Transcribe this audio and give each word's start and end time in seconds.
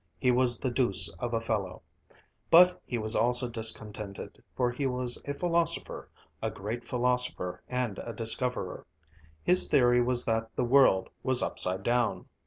He 0.17 0.31
was 0.31 0.59
the 0.59 0.71
deuce 0.71 1.09
of 1.19 1.31
a 1.31 1.39
fellow! 1.39 1.83
But 2.49 2.81
he 2.87 2.97
was 2.97 3.15
always 3.15 3.39
discontented, 3.41 4.43
for 4.55 4.71
he 4.71 4.87
was 4.87 5.21
a 5.25 5.35
philosopher, 5.35 6.09
a 6.41 6.49
great 6.49 6.83
philosopher 6.83 7.61
and 7.69 7.99
a 7.99 8.11
discoverer. 8.11 8.87
His 9.43 9.67
theory 9.67 10.01
was 10.01 10.25
that 10.25 10.55
the 10.55 10.65
world 10.65 11.11
was 11.21 11.43
upside 11.43 11.83
down. 11.83 12.25